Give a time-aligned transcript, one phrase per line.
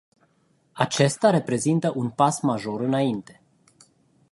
[0.71, 3.41] Acesta reprezintă un pas major înainte.